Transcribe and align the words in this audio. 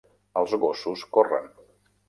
Els 0.41 0.55
gossos 0.63 1.05
corren. 1.19 1.49